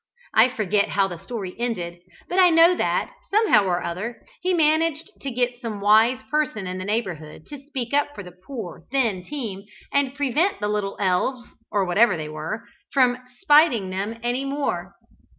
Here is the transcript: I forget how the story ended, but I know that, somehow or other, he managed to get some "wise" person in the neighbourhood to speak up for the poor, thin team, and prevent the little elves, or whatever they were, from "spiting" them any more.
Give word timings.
I 0.33 0.49
forget 0.49 0.89
how 0.89 1.07
the 1.07 1.19
story 1.19 1.55
ended, 1.59 1.99
but 2.27 2.39
I 2.39 2.49
know 2.49 2.75
that, 2.75 3.13
somehow 3.29 3.65
or 3.65 3.83
other, 3.83 4.25
he 4.41 4.51
managed 4.51 5.11
to 5.21 5.29
get 5.29 5.61
some 5.61 5.79
"wise" 5.79 6.23
person 6.31 6.65
in 6.65 6.79
the 6.79 6.85
neighbourhood 6.85 7.45
to 7.49 7.61
speak 7.67 7.93
up 7.93 8.15
for 8.15 8.23
the 8.23 8.31
poor, 8.31 8.83
thin 8.89 9.23
team, 9.23 9.61
and 9.93 10.15
prevent 10.15 10.59
the 10.59 10.69
little 10.69 10.97
elves, 10.99 11.43
or 11.71 11.85
whatever 11.85 12.17
they 12.17 12.29
were, 12.29 12.65
from 12.91 13.15
"spiting" 13.43 13.91
them 13.91 14.19
any 14.23 14.43
more. 14.43 14.95